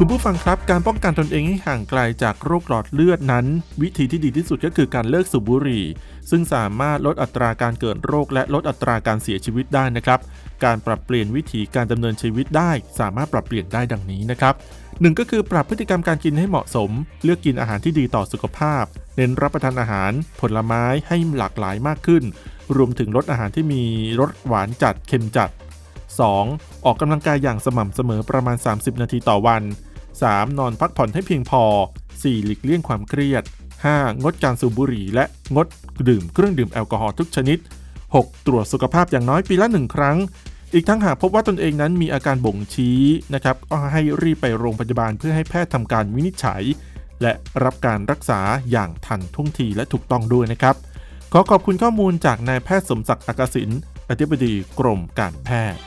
[0.00, 3.46] คุณผู้ฟังครับการป้องกันตนเองให้ห่างไกลจากโรคหลอดเลือดนั้น
[3.82, 5.84] วิธีที่ดีที่สุดก็คือการเลิกสูบบุหรี่
[6.30, 10.20] ซึ่งสามารถลดอัตราการเกิดโรคและลดอัตราการเสียชีวิตได้นะครับ
[10.64, 14.54] การปรับเปลี่ยนวิธีการดำเนินชีวิตได้ สามารถปรับเปลี่ยนได้ดังนี้นะครับ
[15.00, 16.90] หนึ่งก็คือปรับพฤติกรรมการกินให้เหมาะสม
[17.24, 18.84] เลือกกินอาหารที่ดีต่อสุขภาพ
[19.16, 22.22] เน้นรับประทานอาหาร ผลไม้ให้หลากหลายมากขึ้น
[22.76, 23.82] รวมถึงลดอาหารที่มี
[24.20, 25.50] รสหวานจัดเค็มจัด
[26.16, 26.84] 2.
[26.84, 29.62] ออกกำลังกายอย่างสม่ำเสมอประมาณ 30 นาทีต่อวัน
[30.24, 30.58] 3.
[30.58, 31.62] นอนพักผ่อนให้เพียงพอ
[32.04, 32.44] 4.
[32.44, 33.42] หลีกเลี่ยงความเครียด
[33.82, 34.22] 5.
[34.22, 35.24] งดการสูบบุหรี่และ
[35.54, 35.66] งด
[36.08, 37.58] ดื่มเครื่องดื่มแอลกอฮอล์ทุกชนิด
[38.02, 38.46] 6.
[38.46, 40.16] ตรวจสุขภาพอย่างน้อยปีละหนึ่งครั้ง
[40.74, 43.00] อีกทั้งหากพบว่าตนเองนั้นมีอาการบ่งชี้
[43.34, 46.62] นะครับก็ให้รีบไปโรงพยาบาลเพื่อให้แพทย์ทำการวินิจฉัย
[47.22, 47.32] และ
[47.64, 50.74] รับการรักษาอย่างทันท่วงทีและถูกต้องด้วยนะครับ
[51.32, 53.70] ขอขอบคุณข้อมูลจากนายแพทย์สมศักดิ์อากาศิน
[54.10, 55.80] อธิบดีกรมการแพทย์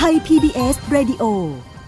[0.00, 1.24] ไทย PBS Radio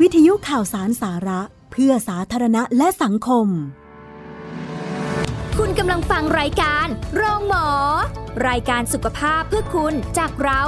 [0.01, 1.41] วิทยุข่าวสารสาระ
[1.73, 3.47] เพื่อสาธารณะและสังคม
[5.59, 7.69] คุณกำลังฟังรายการโรงหมอ
[8.49, 10.63] รายการสุขภาพเพื่อคุณจากเรา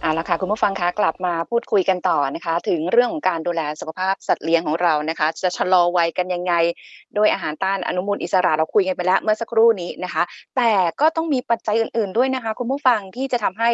[0.00, 6.52] เอาละค่ะคุณผู้ฟังคะกลับมาพูดคุยกันต่อนะคะ ถึงเรื่องของการดูแลสุขภาพสัตว์เลี้ยงของเรานะคะ จะชะลอวัยกันยังไง
[7.14, 10.22] โดยอาหารต้านอนุมูลอิสระเราคุยกันไปแล้วเมื่อสักครู่นี้นะคะ
[10.56, 13.70] แต่ก็ต้องมีปัจจัยอื่น ๆด้วยนะคะ คุณผู้ฟังที่จะทำให้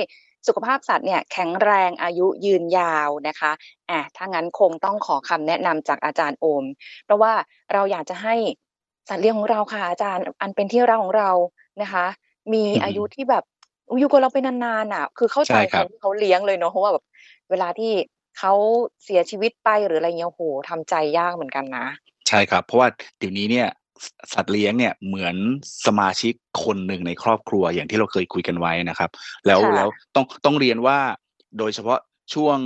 [0.47, 3.53] สุขภาพสัตว์เนี่ยแข็งแรงอายุยืนยาวนะคะ
[3.91, 6.65] อะถ้างั้นคงต้องขอคำแนะนำจากอาจารย์โอม
[7.05, 7.33] เพราะว่า
[7.73, 8.35] เราอยากจะให้
[9.09, 11.31] สัตว์เลี้ยงของเราค่ะอาจารย์ อันเป็นที่รักของเรา
[11.83, 12.07] นะคะ
[12.53, 13.45] มีอืมอายุที่แบบ
[13.99, 17.05] อยู่กับเราไปนานๆอะ คือเข้าใจใช่คครับนที่เขาเลี้ยงเลยเนาะเพราะว่าแบบ
[17.51, 17.93] เวลาที่
[18.39, 18.53] เขา
[19.05, 21.87] เสียชีวิตไปหรืออะไรเงี้ยโอ้โหทำใจยากเหมือนกันนะ
[22.29, 23.69] ใช่ครับ เพราะว่าเดี๋ยวนี้เนี่ย
[24.05, 25.37] สสัตว์เลี้ยงเนี่ยเหมือน
[25.87, 26.33] สมาชิก
[26.65, 29.11] คนหนึ่งในครอบครัวอย่างที่เราเคยคุยกันไว้นะครับ
[29.47, 30.99] แล้วค่ะแล้วต้องต้องเรียนว่า
[31.59, 31.99] โดยเฉพาะ
[32.35, 32.59] ช่วง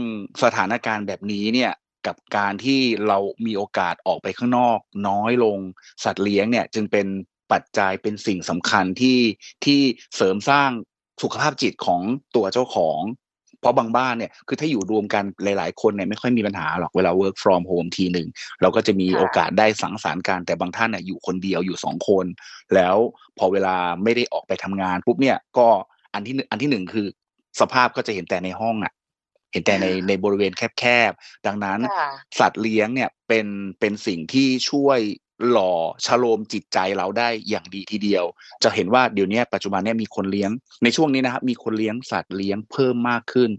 [0.42, 1.72] สถานการณ์แบบนี้เนี่ย
[2.06, 5.58] กับการที่เรามีโอกาสออกไปข้างนอก น้อยลง
[6.04, 7.06] สัตว์เลี้ยงเนี่ย จึงเป็น
[7.52, 9.20] ปัจจัยเป็นสิ่งสำคัญที่
[9.64, 9.80] ที่
[10.16, 10.70] เสริมสร้าง
[11.22, 12.00] สุขภาพจิตของ
[12.36, 13.00] ตัวเจ้าของ
[13.60, 18.28] เพราะบางบ้านเนี่ยคือถ้าอยู่รวมกันหลาย ๆ คนเนี่ยไม่ค่อยมีปัญหาหรอกเวลา work from home ทีหนึ่ง
[18.60, 22.26] เราก็จะมีค่ะโอกาสได้สังสรรค์กันแต่บางท่านเนี่ยอยู่คนเดียวอยู่สองคน
[22.74, 22.96] แล้ว
[23.38, 25.66] พอเวลาไม่ได้ออกไปทำงานปุ๊บเนี่ยก็
[26.14, 27.06] อันที่หนึ่งอันที่หนึ่งคือ
[27.60, 28.92] สภาพก็จะเห็นแต่ในห้องอะ
[29.52, 33.46] เห็นแต่ในในบริเวณแคบๆ ดังนั้นค่ะสัตว์เลี้ยงเนี่ยเป็น
[33.80, 34.98] เป็นสิ่งที่ช่วย
[35.50, 35.72] หล่อ
[36.04, 38.24] ชโลมจิตใจเราได้อย่างดีทีเดียว
[38.62, 40.50] จะเห็นว่าเดี๋ยวนี้ปัจจุบันเนี่ยมีคนเลี้ยง
[40.82, 43.50] ในช่วงนี้นะครับมีคนเลี้ยงสัตว์เลี้ยงเพิ่มมากขึ้น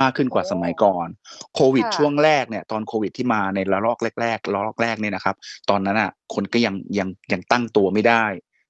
[0.00, 1.08] มากขึ้นกว่าโอ้สมัยก่อน
[1.54, 5.36] โควิดค่ะช่วงแรกเนี่ยตอนโควิดที่มาในระลอกแรกๆระลอกแรกเนี่ยนะครับ
[5.70, 8.24] ตอนนั้นอะคนก็ยังยังยังตั้งตัวไม่ได้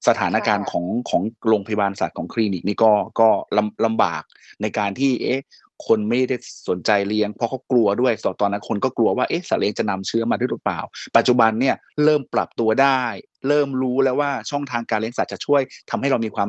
[0.08, 4.22] สถานการณ์ของของโรงพยาบาลสัตว์ของคลินิกนี่ก็ก็ลำลำบาก
[4.62, 5.42] ในการที่เอ๊ะ
[5.86, 6.36] คนไม่ได้
[6.68, 10.80] สนใจเลี้ยงเพราะเขากลัวด้วยตอนนั้นคนก็กลัวว่าเอ๊ะสัตว์เลี้ยงจะนำเชื้อมาด้วยหรือเปล่า
[11.16, 13.02] ปัจจุบันเนี่ยเริ่มปรับตัวได้
[13.48, 16.48] เริ่มรู้แล้วว่าช่องทางการเลี้ยงสัตว์จะช่วยทำให้เรามีความ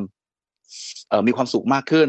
[1.08, 2.08] เอ่อมีความสุขมากขึ้น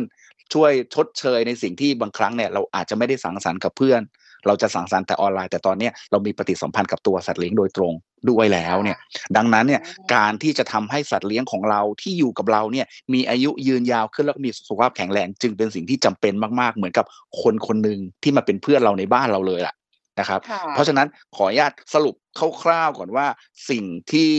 [0.54, 4.02] ช่วยชดเชยในสิ่งที่บางครั้งเนี่ยเราอาจจะไม่ได้สังสรรค์กับเพื่อน
[4.48, 7.94] เราจะสังสรรค์แต่ออนไลน์แต่ตอนนี้เรามีปฏิสัมพันธ์กับตัวสัตว์เลี้ยงโดยตรง
[8.30, 8.98] ด้วยแล้วเนี่ย
[9.38, 9.82] ดังนั้นเนี่ย
[10.16, 17.06] การที่จะทำให้สัตว์เลี้ยงของเราที่อยู่กับเราเนี่ยมีอายุยืนยาวขึ้นแล้วก็มีสุขภาพแข็งแรงจึงเป็นสิ่งที่จำเป็นมากๆ เหมือนกับ
[17.42, 19.74] คนคนหนึ่งที่มาเป็นเพื่อนเราในบ้านเราเลยล่ะ
[20.20, 20.40] นะครับ
[20.72, 22.16] เพราะฉะนั้นขออนุญาตสรุป
[22.62, 23.26] คร่าวๆก่อนว่า
[23.70, 24.32] สิ่งที่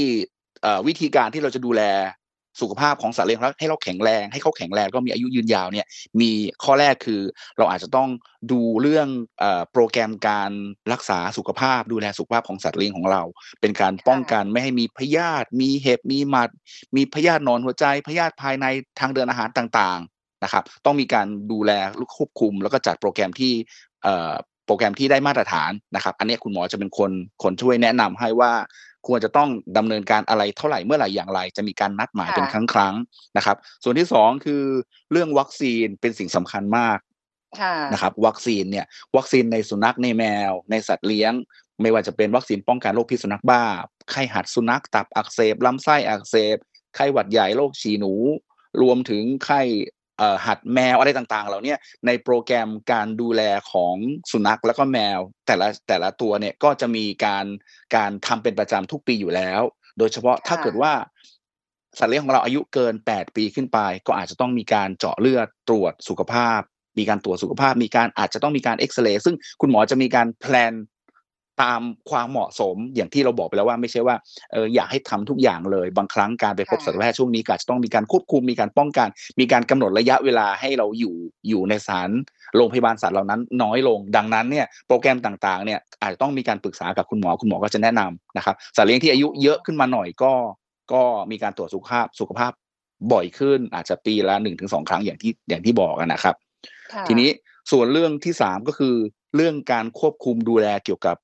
[0.86, 1.82] วิธีการที่เราจะดูแล
[2.60, 5.86] สุขภาพของสัตว์เลี้ยงแล้วให้เราแข็งแรงให้เขาแข็งแรงก็มีอายุยืนยาวเนี่ย
[6.20, 6.30] มี
[6.64, 7.20] ข้อแรกคือ
[7.58, 8.08] เราอาจจะต้อง
[8.52, 9.08] ดูเรื่อง
[9.72, 10.50] โปรแกรมการ
[10.92, 13.22] รักษาสุขภาพดูแลสุขภาพของสัตว์เลี้ยงของเรา
[13.60, 16.50] เป็นการป้องกันไม่ให้มีพยาธิมีเห็บมีหมัด
[16.96, 18.66] มีพยาธินอนหัวใจพยาธิภายใน
[19.00, 21.72] ทางเดินอาหารต่างๆนะครับ ต้องมีการดูแล
[22.16, 23.52] ควบคุม แล้วก็จัดโปรแกรมที่
[24.66, 27.10] โปรแกรมที่ได้มาตรฐานนะครับ อันนี้คุณหมอจะเป็นคน
[27.42, 28.52] คนช่วยแนะนำให้ว่า
[29.06, 32.94] ควรจะต้องดำเนินการอะไรเท่าไหร่เมื่อไหร่อย่างไร จะมีการนัดหมายเป็นครั้งครั้ง
[33.36, 34.62] นะครับ ส่วนที่สองคือ
[35.12, 36.98] เรื่องวัคซีนเป็นสิ่งสำคัญมาก
[37.92, 41.32] นะครับ วัคซีนเนี่ยวัคซีนในสุนัขในแมว ในสัตว์เลี้ยง
[41.82, 43.62] ไม่ว่าจะเป็นวัคซีนป้องกันโรคพิษสุนัขบ้า
[44.10, 46.56] ไข้หัดสุนัขตับอักเสบลำไส้อักเสบ
[46.94, 48.12] ไข้หวัดใหญ่โรคฉี่หนู
[48.82, 49.60] รวมถึงไข้
[50.46, 51.74] หัดแมวอะไรต่างๆ เหล่านี้
[52.06, 53.94] ในโปรแกรมการดูแลของ
[54.30, 57.46] สุนัขแล้วก็แมว แต่ละแต่ละตัวเนี่ยก็จะมีการ
[57.96, 59.60] การทำเป็นประจำทุกปีอยู่แล้ว
[59.98, 60.92] โดยเฉพาะถ้าเกิดว่า
[61.98, 66.60] สัตว์เลี้ยงของเราอายุเกิน 8 ปีขึ้นไป ก็อาจจะต้องมีการเจาะเลือดตรวจสุขภาพ
[66.98, 70.72] มีการตรวจสุขภาพ มีการอาจจะต้องมีการเอ็กซเรย์ซึ่งคุณหมอจะมีการแพลน
[71.62, 74.16] ตามความเหมาะสมอย่างที่เราบอกไปแล้วว่าไม่ใช่ว่า
[74.52, 79.08] เอออยากให้ทำทุกอย่างเลย บางครั้งการไปพบสัตวแพทย์ช่วงนี้ก็จะต้องมีการควบคุมมีการป้องกัน
[79.40, 81.14] มีการกำหนดระยะเวลาให้เราอยู่
[81.48, 82.10] อยู่ในสาร
[82.56, 90.32] โรงพยาบาลสัตว์เหล่านั้นน้อยลง ดังนั้นเนี่ยโปรแกรมต่างๆเนี่ยอาจจะต้องมีการปรึกษากับคุณหมอคุณหมอก็จะแนะนำนะครับสัตว์เลี้ยงที่อายุเยอะขึ้นมาหน่อยก็
[90.92, 92.52] ก็มีการตรวจสุขภาพสุขภาพ
[93.12, 96.34] บ่อยขึ้นอาจจะปีละหนึ่งถึงสองครั้งอย่างที่อย่างที่บอกนะครับ
[97.08, 97.28] ทีนี้
[97.72, 98.94] ส่วนเรื่องที่สามก็คือ
[99.36, 101.16] เรื่องการควบคุมดูแลเกี่ยวกับ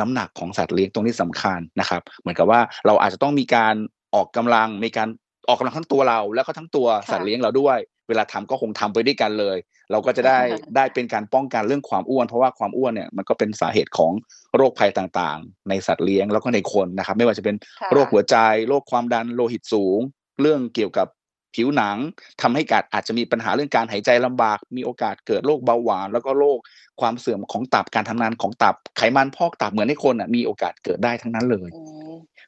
[0.00, 3.74] น้ำหนักของสัตว์เลี้ยงตรงนี้สำคัญนะครับ เหมือนกับว่าเราอาจจะต้องมีการ
[4.14, 5.08] ออกกำลังมีการ
[5.48, 7.78] ออกกำลังทั้งตัวเรา แล้วก็ทั้งตัวสัตว์เลี้ยงเราด้วย
[8.08, 9.56] เวลาทำก็คงทำไปด้วยกันเลย
[9.90, 10.38] เราก็จะได้
[10.76, 14.12] ได้เป็นการป้องกันเรื่องความอ้วน เพราะว่าความอ้วนเนี่ยมันก็เป็นสาเหตุของ
[14.56, 17.56] โรคภัยต่างๆ ในสัตว์เลี้ยงแล้วก็ในคนนะครับ ไม่ว่าจะเป็น
[17.92, 18.36] โรคหัวใจ
[18.68, 19.98] โรคความดันโลหิตสูง
[20.40, 21.06] เรื่องเกี่ยวกับ
[21.54, 21.96] ผิวหนัง
[22.42, 26.58] ทำให้กาดอาจจะมีปัญหาเรื่องการหายใจลำบาก มีโอกาสเกิดโรคเบาหวาน แล้วก็โรค
[27.00, 31.70] ความเสื่อมของตับการทำงานของตับไขมันพอกตับเหมือนในคนอะมีโอกาสเกิดได้ทั้งนั้นเลย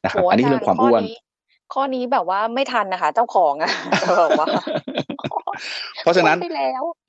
[0.03, 1.01] นะครับ อันนี้เรื่องความอ้วน
[1.73, 3.71] ข้อนี้แบบว่าไม่ทันนะคะ เจ้าของอะ
[4.19, 4.47] บอกว่า
[6.01, 6.37] เพราะฉะนั้น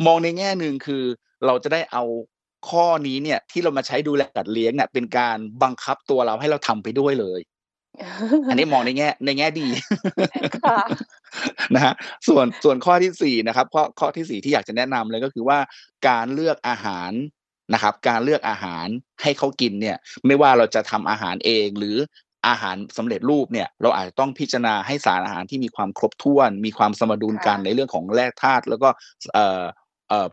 [0.07, 1.03] มองในแง่หนึ่งคือ
[1.47, 2.05] เราจะได้เอา
[2.71, 7.41] ข้อนี้เนี่ยที่เรามาใช้ดูแลสัตว์เลี้ยงเนี่ยเป็นการบังคับตัวเราให้เราทำไปด้วยเลย
[8.51, 9.67] อันนี้มองในแง่ในแง่ดี
[11.75, 11.95] นะฮะ
[12.29, 15.59] ส่วนส่วนข้อที่สี่นะครับข้อข้อที่สี่ที่อยากจะแนะนำเลยก็คือว่า
[16.09, 17.13] การเลือกอาหาร
[17.75, 18.87] นะครับ การเลือกอาหาร
[19.23, 19.97] ให้เขากินเนี่ย
[20.27, 21.97] ไม่ว่าเราจะทำอาหารเองหรือ
[22.49, 28.89] อาหารสำเร็จรูปเนี่ยเราอาจจะต้องพิจารณาให้สารอาหารที่มีความครบถ้วน มีความสมดุลกันในเรื่องของแร่ธาตุแล้วก็
[29.33, 29.63] เอ่อ
[30.09, 30.29] เอ่อ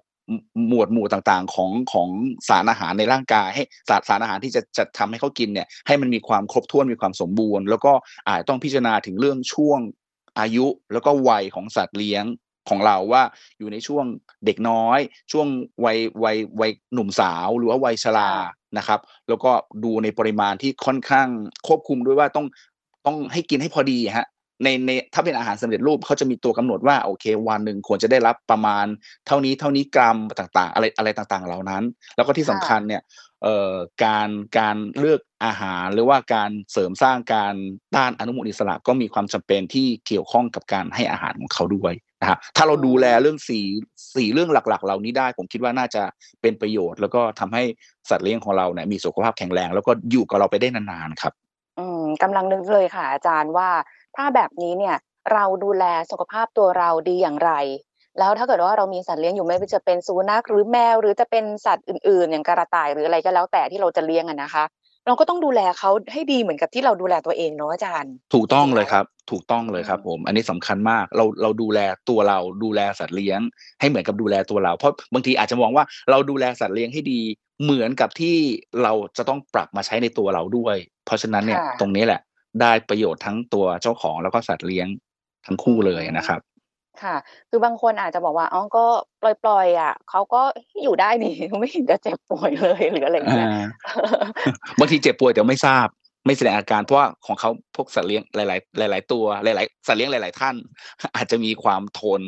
[0.68, 2.10] หมวดหมู่ต่างๆของของ
[2.50, 7.94] สารอาหารในร่างกาย ให้สารสารอาหารที่จะจะทำให้เขากินเนี่ยให้มันมีความครบถ้วนมีความสมบูรณ์ แล้วก็
[8.28, 9.80] อาจต้องพิจารณาถึงเรื่องช่วง
[10.40, 12.26] อายุแล้วก็วัยของสัตว์เลี้ยง
[12.70, 13.24] ของเราว่า
[13.60, 14.06] อยู่ในช่วง
[14.46, 15.00] เด็กน้อย
[15.32, 15.48] ช่วง
[15.86, 18.32] วัยวัยวัยหนุ่มสาวหรือว่าวัยชรา
[18.78, 19.52] นะครับ แล้วก็
[19.84, 21.28] ดูในปริมาณที่ค่อนข้าง
[21.68, 22.46] ควบคุมด้วยว่าต้อง
[23.06, 24.28] ต้องให้กินให้พอดีฮะ
[24.64, 28.86] ในในถ้าเป็นอาหารสำเร็จรูปเขาจะมีตัวกำหนดว่าโอเค วันหนึ่งควรจะได้รับประมาณ
[29.28, 31.84] เท่านี้เท่านี้กรัมต่างๆ อะไรอะไรต่างๆ เหล่านั้น
[32.16, 33.02] แล้วก็ที่สำคัญเนี่ย
[33.33, 33.33] เอ่อ
[34.06, 34.30] การ
[34.60, 37.54] การเลือกอาหารหรือว่าการเสริมสร้างการ
[37.96, 43.66] ต้านอนุมูลอิสระก็มีความจำเป็นที่เกี่ยวข้องกับการให้อาหารของเขาด้วยนะฮะถ้าเราดูแลเรื่องสี่
[44.16, 46.04] สี่เรื่องหลักๆ เหล่านี้ได้ผมคิดว่าน่าจะ
[46.42, 47.64] เป็นประโยชน์ แล้วก็ทำให้
[48.10, 51.34] สัตว์เลี้ยงของเราเนี่ยมีสุขภาพแข็งแรง แล้วก็อยู่กับเราไปได้นานๆครับ
[51.80, 53.70] อืมกำลังนึกเลยค่ะอาจารย์ว่า
[54.16, 54.96] ถ้าแบบนี้เนี่ย
[55.34, 57.52] เราดูแลสุขภาพตัวเราดีอย่างไร
[58.20, 64.64] แล้วถ้าเกิดว่าเรามีสัตว์เลี้ยงอยู่ไม่ว่าจะเป็นสุนัขหรือแมว หรือจะเป็นสัตว์อื่น ๆ อย่างกระต่ายหรืออะไรก็แล้วแต่ที่เราจะเลี้ยงอะนะคะ
[65.08, 73.40] เราก็ต้องดูแลเขาให้ดีเหมือนกับที่เราดูแลตัวเองเนาะอาจารย์ ถูกต้องเลยครับ ถูกต้องเลยครับ ผม อันนี้สำคัญมากเราเราดูแลตัวเราดูแลสัตว์เลี้ยง
[73.80, 77.22] ให้เหมือนกับดูแลตัวเรา เพราะบางทีอาจจะมองว่าเราดูแลสัตว์เลี้ยงให้ดี
[77.64, 78.36] เหมือนกับที่
[78.84, 82.22] เราจะต้องปรับมาใช้ในตัวเราด้วย เพราะฉะนั้นเนี่ยตรงนี้แหละ
[82.62, 84.88] ได้ประโยชน์ทั้งตัวเจ้าของแล้วก็สัตว์เลี้ยง
[85.46, 86.40] ทั้งคู่เลยนะครับ
[87.02, 87.16] ค่ะ
[87.50, 88.86] คือบางคนอาจจะบอกว่า อ๋อ ก็
[89.22, 90.42] ปล่อยๆอะ เขาก็
[90.84, 93.48] อยู่ได้นี่ ไม่เห็นจะเจ็บป่วยเลยหรืออะไรอย่างเงี้ย
[94.80, 95.88] บางทีเจ็บป่วยแต่ไม่ทราบ
[96.26, 100.56] ไม่แสดงอาการ เพราะว่าของเขาพวกสัตว์เลี้ยงหลาย ๆ หลาย ๆ ตัว หลาย ๆ สัตว์เลี้ยงหลาย ๆ ท่าน
[101.16, 102.22] อาจจะมีความทน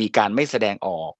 [0.00, 1.12] มีการไม่แสดงออก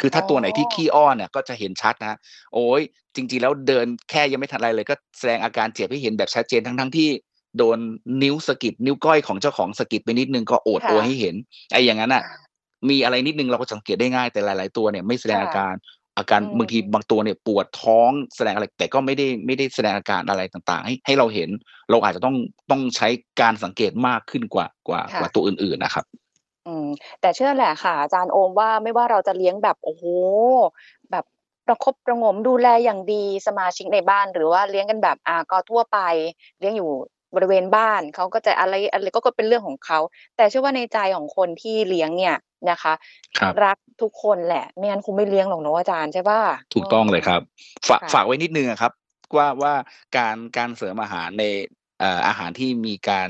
[0.00, 2.18] คือถ้าตัวไหนที่ขี้อ้อนเนี่ยก็จะเห็นชัดนะ
[2.54, 2.82] โอ้ย
[3.14, 7.08] จริง ๆ แล้วเดินแค่ยังไม่ทันอะไรเลย ก็แสดงอาการเจ็บให้เห็นแบบชัดเจนทั้ง ๆ ที่
[7.58, 7.78] โดน
[8.22, 11.34] นิ้วสะกิดนิ้วก้อยของเจ้าของสะกิดไปนิดนึงก็โอดค่ะโอยให้เห็น
[11.72, 12.22] ไอ้อย่างนั้นอะ
[12.90, 15.74] มีอะไรนิดนึงเราก็สังเกตได้ง่ายแต่หลาย ๆ ตัวเนี่ยไม่แสดงอาการ
[16.18, 21.48] อาการอืมบางทีบางตัวเนี่ยปวดท้องแสดงอะไรแต่ก็ไม่ได้ไม่ได้แสดงอาการอะไรต่างๆ ให้ให้เราเห็น
[21.90, 22.36] เราอาจจะต้อง
[22.70, 23.08] ต้องใช้
[23.40, 26.04] การสังเกตมากขึ้นกว่ากว่าค่ะกว่าตัวอื่นๆนะครับ
[26.66, 26.86] อืม
[27.20, 30.04] แต่เชื่อแหละค่ะ อาจารย์โอมว่าไม่ว่าเราจะเลี้ยงแบบโอ้โห
[31.10, 31.24] แบบ
[31.66, 35.98] ประคบประหงมดูแลอย่างดีสมาชิกในบ้าน หรือว่าเลี้ยงกันแบบอ่าก็ทั่วไป
[36.60, 36.90] เลี้ยงอยู่
[37.34, 39.98] บริเวณบ้านเขาก็จะอะไรอะไรก็ก็เป็นเรื่องของเขา
[40.36, 42.36] แต่เชื่อว่าในใจของคนที่เลี้ยงเนี่ย
[42.70, 42.94] นะคะ
[43.38, 46.40] ครับ รักทุกคนแหละ ไม่งั้นคงไม่เลี้ยงหรอกเนอะอาจารย์ใช่ป่ะ
[46.74, 47.40] ถูกต้องเลยครับ
[47.88, 48.92] ฝากค่ะ ฝากไว้นิดนึงอะครับ
[49.36, 49.74] ว่าว่า
[50.16, 51.44] การการเสริมอาหารใน
[52.00, 53.28] เอ่ออาหารที่มีการ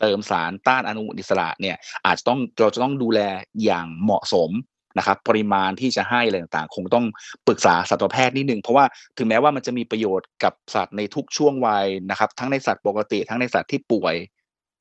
[0.00, 3.20] เติมสารต้านอนุมูลอิสระเนี่ย อาจจะต้องเราจะต้องดูแล
[3.64, 4.50] อย่างเหมาะสม
[4.98, 7.06] นะครับ ปริมาณที่จะให้อะไรต่างๆ คงต้อง
[7.46, 8.84] ปรึกษาสัตวแพทย์นิดนึงเพราะว่า
[9.18, 14.14] ถึงแม้ว่ามันจะมีประโยชน์กับสัตว์ในทุกช่วงวัยนะครับ ทั้งในสัตว์ปกติ ทั้งในสัตว์ที่ป่วย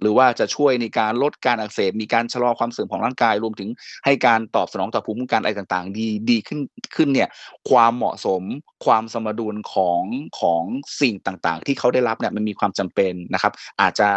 [0.01, 3.69] หรือว่าจะช่วยในการลดการอักเสบมีการชะลอความเสื่อมของร่างกาย รวมถึง
[4.05, 6.59] ให้การตอบสนองต่อภูมิคุ้มกันอะไรต่างๆ ดีดีขึ้น
[6.95, 7.29] ขึ้นเนี่ย
[7.69, 8.41] ความเหมาะสม
[8.85, 10.01] ความสมดุลของ
[10.39, 10.63] ของ
[11.01, 14.09] สิ่งต่างๆ ที่เขาได้รับเนี่ยมันมีความจำเป็นนะครับ อาจจะ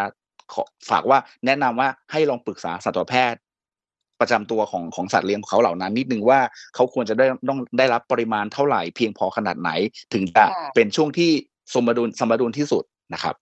[0.52, 3.40] ขอฝากว่าแนะนำว่าให้ลองปรึกษาสัตวแพทย์
[4.20, 6.40] ประจำตัวของของสัตว์เลี้ยงของเขาเหล่านั้น นิดนึงว่า
[6.74, 9.70] เขาควรจะได้ต้องได้รับปริมาณเท่าไหร่เพียงพอขนาดไหน
[10.12, 11.30] ถึงจะค่ะเป็นช่วงที่
[11.74, 13.34] สมดุลสมดุลที่สุดนะครับ